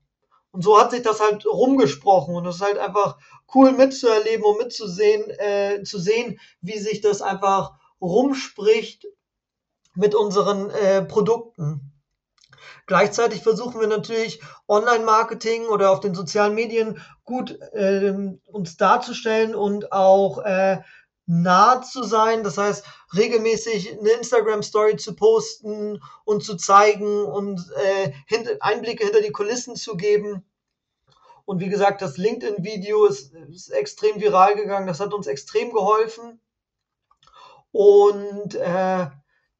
[0.50, 3.18] Und so hat sich das halt rumgesprochen und es ist halt einfach
[3.54, 9.06] cool mitzuerleben und mitzusehen, äh, zu sehen, wie sich das einfach rumspricht
[9.96, 11.92] mit unseren äh, Produkten.
[12.86, 18.14] Gleichzeitig versuchen wir natürlich Online-Marketing oder auf den sozialen Medien gut äh,
[18.46, 20.78] uns darzustellen und auch äh,
[21.26, 22.44] nah zu sein.
[22.44, 22.84] Das heißt,
[23.16, 28.12] regelmäßig eine Instagram-Story zu posten und zu zeigen und äh,
[28.60, 30.44] Einblicke hinter die Kulissen zu geben.
[31.44, 34.86] Und wie gesagt, das LinkedIn-Video ist, ist, extrem viral gegangen.
[34.86, 36.40] Das hat uns extrem geholfen.
[37.70, 39.06] Und äh,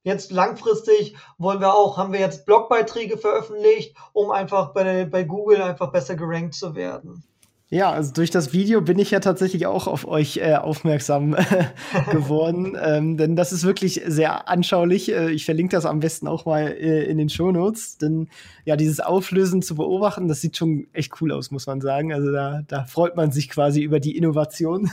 [0.06, 5.60] Jetzt langfristig wollen wir auch, haben wir jetzt Blogbeiträge veröffentlicht, um einfach bei, bei Google
[5.60, 7.24] einfach besser gerankt zu werden.
[7.68, 11.34] Ja, also durch das Video bin ich ja tatsächlich auch auf euch äh, aufmerksam
[12.12, 15.10] geworden, ähm, denn das ist wirklich sehr anschaulich.
[15.10, 18.28] Äh, ich verlinke das am besten auch mal äh, in den Shownotes, denn
[18.64, 22.12] ja, dieses Auflösen zu beobachten, das sieht schon echt cool aus, muss man sagen.
[22.12, 24.88] Also da, da freut man sich quasi über die Innovation.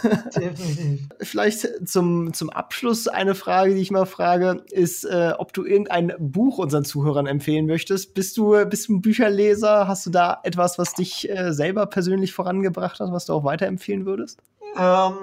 [1.21, 6.13] Vielleicht zum, zum Abschluss eine Frage, die ich mal frage, ist, äh, ob du irgendein
[6.17, 8.15] Buch unseren Zuhörern empfehlen möchtest.
[8.15, 9.87] Bist du, bist du ein Bücherleser?
[9.87, 13.43] Hast du da etwas, was dich äh, selber persönlich voran gebracht hat, was du auch
[13.43, 14.39] weiterempfehlen würdest?
[14.75, 15.13] Ähm,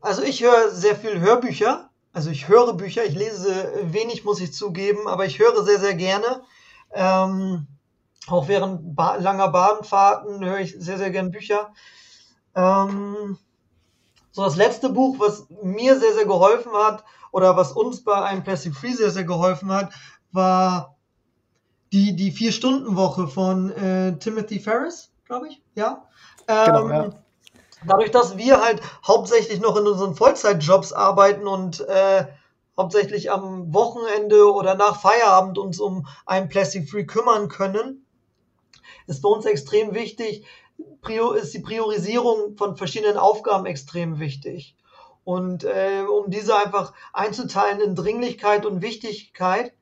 [0.00, 1.90] also ich höre sehr viel Hörbücher.
[2.12, 5.94] Also ich höre Bücher, ich lese wenig, muss ich zugeben, aber ich höre sehr, sehr
[5.94, 6.42] gerne.
[6.92, 7.66] Ähm,
[8.28, 11.72] auch während ba langer Bahnfahrten höre ich sehr, sehr gerne Bücher.
[12.54, 13.36] Ähm,
[14.30, 17.04] so das letzte Buch, was mir sehr, sehr geholfen hat,
[17.34, 19.92] oder was uns bei einem Plastic Free sehr, sehr geholfen hat,
[20.30, 20.96] war
[21.92, 25.60] die, die Vier-Stunden-Woche von äh, Timothy Ferris, glaube ich.
[25.74, 26.06] Ja.
[26.46, 27.10] Genau, ähm, ja.
[27.86, 32.26] Dadurch, dass wir halt hauptsächlich noch in unseren Vollzeitjobs arbeiten und äh,
[32.76, 38.06] hauptsächlich am Wochenende oder nach Feierabend uns um ein Plastic Free kümmern können,
[39.06, 40.46] ist für uns extrem wichtig,
[41.36, 44.76] ist die Priorisierung von verschiedenen Aufgaben extrem wichtig.
[45.24, 49.72] Und äh, um diese einfach einzuteilen in Dringlichkeit und Wichtigkeit,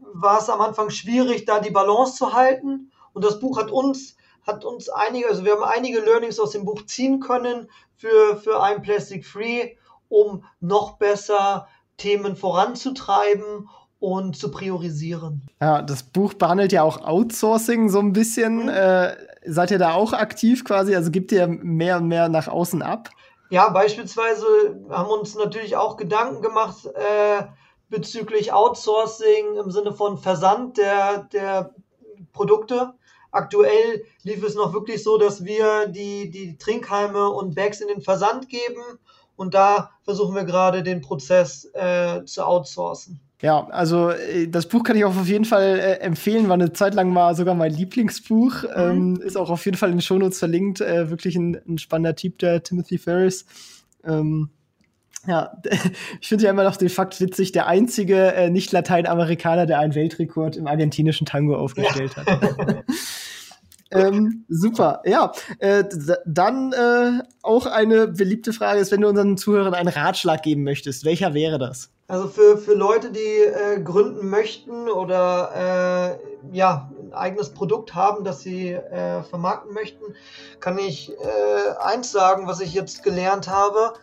[0.00, 2.92] war es am Anfang schwierig, da die Balance zu halten.
[3.12, 6.64] Und das Buch hat uns hat uns einige, also wir haben einige Learnings aus dem
[6.64, 9.70] Buch ziehen können für, für ein Plastic Free,
[10.08, 13.68] um noch besser Themen voranzutreiben
[14.00, 15.42] und zu priorisieren.
[15.60, 18.64] Ja, das Buch behandelt ja auch Outsourcing so ein bisschen.
[18.64, 18.68] Mhm.
[18.68, 20.94] Äh, seid ihr da auch aktiv quasi?
[20.94, 23.08] Also gibt ihr mehr und mehr nach außen ab?
[23.50, 24.44] Ja, beispielsweise
[24.90, 27.44] haben uns natürlich auch Gedanken gemacht äh,
[27.88, 31.74] bezüglich Outsourcing im Sinne von Versand der, der
[32.32, 32.94] Produkte.
[33.34, 38.00] Aktuell lief es noch wirklich so, dass wir die, die Trinkhalme und Bags in den
[38.00, 38.82] Versand geben
[39.36, 43.20] und da versuchen wir gerade den Prozess äh, zu outsourcen.
[43.42, 46.48] Ja, also äh, das Buch kann ich auch auf jeden Fall äh, empfehlen.
[46.48, 48.62] War eine Zeit lang mal sogar mein Lieblingsbuch.
[48.62, 48.68] Mhm.
[48.74, 50.80] Ähm, ist auch auf jeden Fall in den Shownotes verlinkt.
[50.80, 53.44] Äh, wirklich ein, ein, spannender Typ, der Timothy Ferris.
[54.04, 54.50] Ähm,
[55.26, 55.56] ja,
[56.20, 60.56] ich finde ja immer noch den Fakt witzig, der einzige äh, Nicht-Lateinamerikaner, der einen Weltrekord
[60.56, 62.26] im argentinischen Tango aufgestellt ja.
[62.26, 62.84] hat.
[63.90, 65.32] ähm, super, ja.
[65.58, 65.84] Äh,
[66.26, 71.04] dann äh, auch eine beliebte Frage ist, wenn du unseren Zuhörern einen Ratschlag geben möchtest,
[71.04, 71.90] welcher wäre das?
[72.06, 76.18] Also für, für Leute, die äh, gründen möchten oder
[76.52, 80.04] äh, ja, ein eigenes Produkt haben, das sie äh, vermarkten möchten,
[80.60, 81.12] kann ich
[81.80, 83.94] eins sagen, was ich jetzt gelernt habe,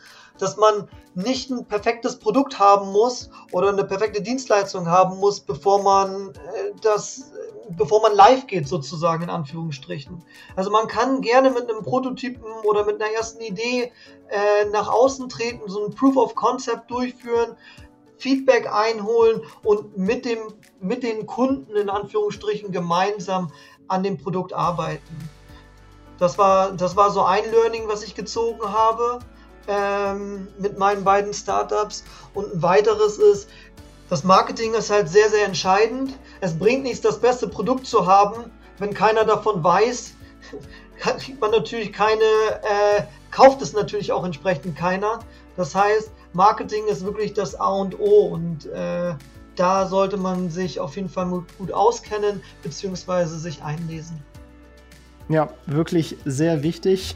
[0.41, 5.81] dass man nicht ein perfektes Produkt haben muss oder eine perfekte Dienstleistung haben muss, bevor
[5.83, 7.31] man äh, das
[7.77, 10.23] bevor man live geht, sozusagen in Anführungsstrichen.
[10.55, 13.91] Also man kann gerne mit einem Prototypen oder mit einer ersten Idee
[14.29, 17.55] äh, nach außen treten, so ein Proof of Concept durchführen,
[18.17, 20.39] Feedback einholen und mit, dem,
[20.79, 23.51] mit den Kunden in Anführungsstrichen gemeinsam
[23.87, 25.29] an dem Produkt arbeiten.
[26.19, 29.19] Das war, das war so ein Learning, was ich gezogen habe
[29.67, 32.03] ähm, mit meinen beiden Startups.
[32.33, 33.49] Und ein weiteres ist,
[34.09, 36.17] das Marketing ist halt sehr, sehr entscheidend.
[36.41, 40.13] Es bringt nichts, das beste Produkt zu haben, wenn keiner davon weiß.
[40.99, 45.19] Kriegt man natürlich keine, äh, kauft es natürlich auch entsprechend keiner.
[45.55, 49.13] Das heißt, Marketing ist wirklich das A und O und äh,
[49.55, 53.25] da sollte man sich auf jeden Fall gut auskennen bzw.
[53.25, 54.21] sich einlesen.
[55.29, 57.15] Ja, wirklich sehr wichtig.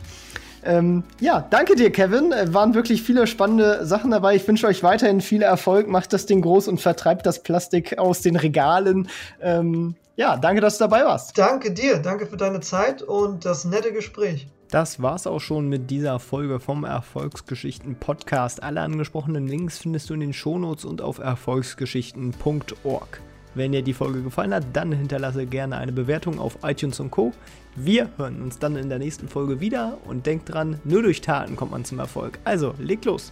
[0.65, 2.31] Ähm, ja, danke dir, Kevin.
[2.31, 4.35] Äh, waren wirklich viele spannende Sachen dabei.
[4.35, 5.87] Ich wünsche euch weiterhin viel Erfolg.
[5.87, 9.09] Macht das Ding groß und vertreibt das Plastik aus den Regalen.
[9.41, 11.37] Ähm, ja, danke, dass du dabei warst.
[11.37, 11.99] Danke dir.
[11.99, 14.47] Danke für deine Zeit und das nette Gespräch.
[14.71, 18.63] Das war's auch schon mit dieser Folge vom Erfolgsgeschichten Podcast.
[18.63, 23.21] Alle angesprochenen Links findest du in den Shownotes und auf erfolgsgeschichten.org.
[23.55, 27.31] Wenn dir die Folge gefallen hat, dann hinterlasse gerne eine Bewertung auf iTunes und Co.
[27.75, 31.55] Wir hören uns dann in der nächsten Folge wieder und denkt dran, nur durch Taten
[31.55, 32.37] kommt man zum Erfolg.
[32.43, 33.31] Also, legt los!